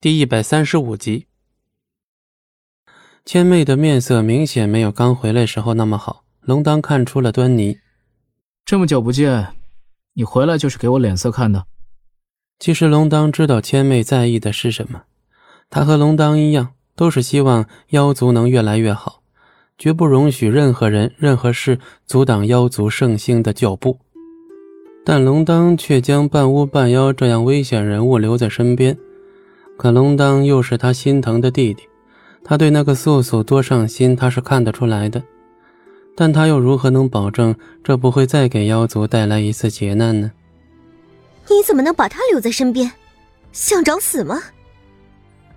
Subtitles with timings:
[0.00, 1.26] 第一百三十五集，
[3.24, 6.22] 千妹的面色明显没有刚回来时候那么好。
[6.40, 7.80] 龙当看出了端倪，
[8.64, 9.48] 这么久不见，
[10.12, 11.64] 你回来就是给我脸色看的。
[12.60, 15.02] 其实龙当知道千妹在意的是什么，
[15.68, 19.24] 他和龙当一样，都是希望妖族能越来越好，
[19.76, 23.98] 绝不容许任何人、任何事阻挡妖族盛兴的脚步。
[25.04, 28.96] 但龙当却将半巫半妖这样危险人物留在身边。
[29.78, 31.84] 可龙当又是他心疼的弟弟，
[32.42, 35.22] 他对那个素素多上心，他是看得出来的。
[36.16, 40.32] 但他又如何能保证这不会再给妖族带来一次劫难呢？
[41.48, 42.90] 你怎么能把他留在身边？
[43.52, 44.42] 想找死吗？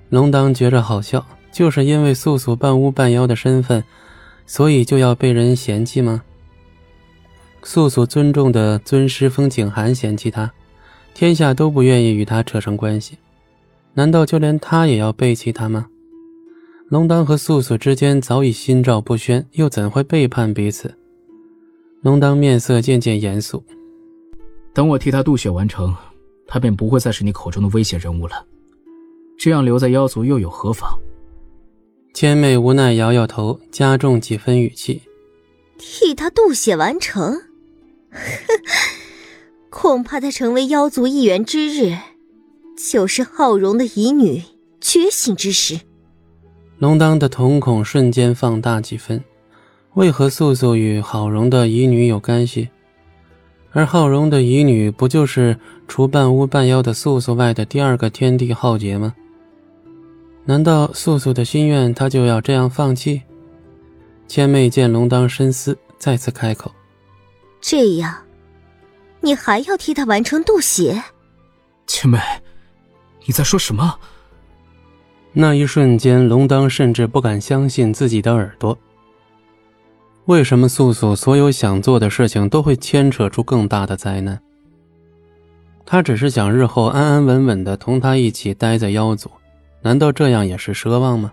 [0.10, 3.84] 龙当觉着好笑，就是因为素素半巫半妖的身份，
[4.46, 6.22] 所以就要被人嫌弃吗？
[7.64, 10.52] 素素尊重的尊师风景寒嫌弃他，
[11.16, 13.18] 天下都不愿意与他扯上关系。
[13.94, 15.88] 难道就连他也要背弃他吗？
[16.88, 20.94] 龙丹和素素之间早已心照不宣，又怎会背叛彼此？
[22.02, 23.64] 龙丹面色渐渐严肃。
[24.74, 25.96] 等我替他渡血完成，
[26.48, 28.46] 他便不会再是你口中的危险人物了。
[29.38, 30.90] 这样留在妖族又有何妨？
[32.14, 35.02] 千妹无奈摇摇头，加重几分语气
[35.80, 37.42] ：“替他渡血完成，
[39.72, 41.96] 恐怕他成为妖族一员之日。”
[42.78, 44.42] 就是浩荣的遗女
[44.80, 45.80] 觉醒之时，
[46.80, 49.24] 龙当的瞳孔瞬间放大几分。
[49.94, 52.70] 为何素素与郝荣的遗女有干系？
[53.72, 59.14] 而浩荣的遗女不就是除半巫半妖的素素外的第二个天地浩劫吗？
[60.46, 63.22] 难道素素的心愿他就要这样放弃？
[64.28, 66.72] 千妹见龙当深思，再次开口
[67.62, 68.16] ：“这样，
[69.20, 71.04] 你还要替他完成渡血？”
[71.86, 72.18] 千妹。
[73.26, 73.96] 你在说什么？
[75.34, 78.78] 那一瞬间，龙当甚至不敢相信自己的耳朵。
[80.26, 84.40] 为什么素素所有想做的事情都会牵扯出更大的灾难？
[85.86, 89.30] 他只是想日后安安稳稳的同他一起待在妖族，
[89.82, 91.32] 难道这样也是奢望吗？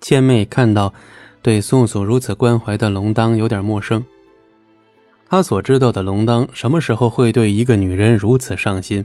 [0.00, 0.92] 千妹看到
[1.42, 4.04] 对素素如此关怀的龙当，有点陌生。
[5.28, 9.04] 他所知道的龙当，什么时候会对一个女人如此上心？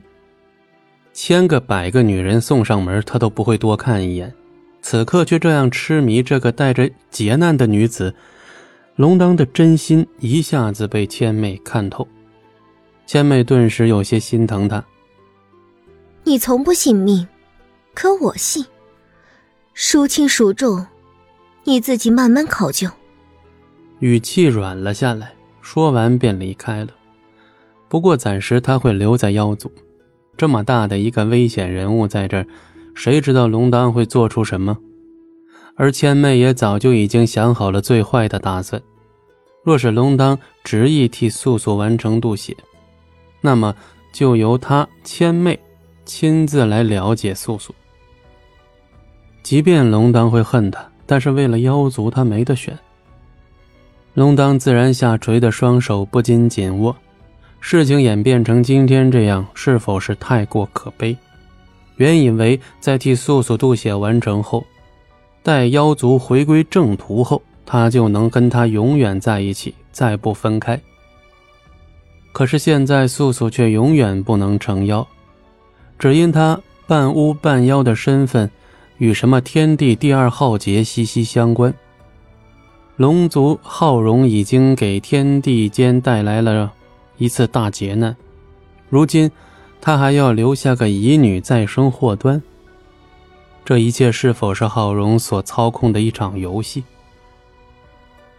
[1.19, 4.31] 千个百个女人送上门，他都不会多看一眼。
[4.83, 8.13] 此刻却这样痴迷这个带着劫难的女子，
[8.95, 12.07] 龙当的真心一下子被千妹看透。
[13.07, 14.85] 千妹顿时有些心疼他。
[16.23, 17.27] 你从不信命，
[17.95, 18.63] 可我信。
[19.73, 20.85] 孰轻孰重，
[21.63, 22.87] 你自己慢慢考究。
[24.01, 26.91] 语气软了下来，说完便离开了。
[27.89, 29.71] 不过暂时他会留在妖族。
[30.37, 32.45] 这么大的一个危险人物在这儿，
[32.93, 34.77] 谁知道龙丹会做出什么？
[35.75, 38.81] 而千妹也早就已经想好了最坏的打算。
[39.63, 42.55] 若是龙丹执意替素素完成渡血，
[43.41, 43.75] 那么
[44.13, 45.59] 就由他千妹
[46.05, 47.75] 亲自来了解素素。
[49.43, 52.77] 即便龙丹会恨他，但是为了妖族，他没得选。
[54.13, 56.95] 龙丹自然下垂的双手不禁紧握。
[57.69, 61.17] 事情演变成今天这样，是否是太过可悲？
[61.97, 64.65] 原以为在替素素渡血完成后，
[65.43, 70.79] 待妖族回归正途后，他就能跟他永远在一起，再不分开。
[72.31, 75.05] 可是现在素素却永远不能成妖，
[75.99, 76.57] 只因他
[76.87, 78.49] 半巫半妖的身份，
[78.97, 81.73] 与什么天地第二浩劫息息相关。
[82.95, 86.71] 龙族浩荣已经给天地间带来了。
[87.17, 88.15] 一次大劫难，
[88.89, 89.29] 如今
[89.81, 92.41] 他还要留下个遗女再生祸端。
[93.65, 96.83] 这一切是否是浩荣所操控的一场游戏？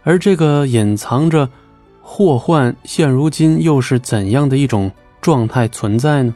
[0.03, 1.47] 而这个隐藏着
[2.01, 4.91] 祸患，现如今又是怎样的一种
[5.21, 6.33] 状态存在呢？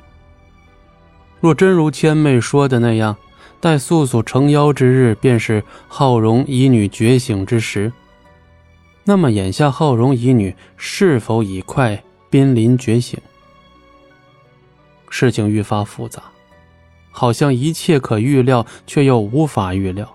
[1.40, 3.16] 若真如千妹说的那样，
[3.60, 7.92] 待素素成妖之日，便是浩荣遗女觉醒之时，
[9.06, 12.04] 那么眼下浩荣遗女是否已快？
[12.34, 13.20] 濒临觉醒，
[15.08, 16.24] 事情愈发复杂，
[17.12, 20.12] 好像一切可预料，却又无法预料。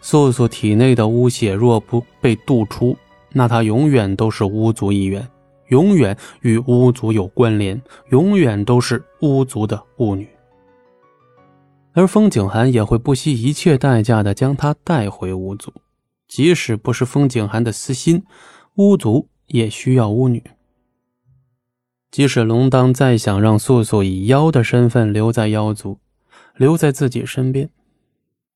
[0.00, 2.96] 素素体内的巫血若不被渡出，
[3.30, 5.24] 那她永远都是巫族一员，
[5.68, 10.28] 永远与巫族有关联，永远都是巫族的巫女。
[11.92, 15.72] 而风景寒也会不惜一切代价的将她带回巫族，
[16.26, 18.24] 即使不是风景寒的私心，
[18.74, 20.42] 巫族也需要巫女。
[22.16, 26.00] 即使龙当再想让素素以妖的身份留在妖族，
[26.54, 27.68] 留在自己身边。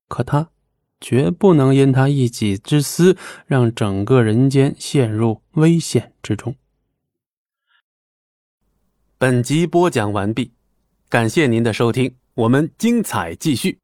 [0.07, 0.49] 可他
[0.99, 3.15] 绝不能因他一己之私，
[3.45, 6.55] 让整个人间陷入危险之中。
[9.19, 10.53] 本集播讲完毕，
[11.07, 13.80] 感谢您的收听，我们精彩继续。